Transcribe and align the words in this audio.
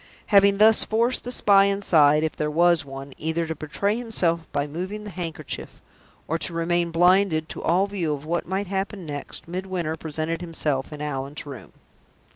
Having 0.33 0.57
thus 0.57 0.83
forced 0.83 1.23
the 1.23 1.31
spy 1.31 1.65
inside 1.65 2.23
(if 2.23 2.35
there 2.35 2.49
was 2.49 2.83
one) 2.83 3.13
either 3.19 3.45
to 3.45 3.53
betray 3.53 3.95
himself 3.95 4.51
by 4.51 4.65
moving 4.65 5.03
the 5.03 5.11
handkerchief, 5.11 5.79
or 6.27 6.39
to 6.39 6.55
remain 6.55 6.89
blinded 6.89 7.47
to 7.49 7.61
all 7.61 7.85
view 7.85 8.11
of 8.11 8.25
what 8.25 8.47
might 8.47 8.65
happen 8.65 9.05
next, 9.05 9.47
Midwinter 9.47 9.95
presented 9.95 10.41
himself 10.41 10.91
in 10.91 11.03
Allan's 11.03 11.45
room. 11.45 11.73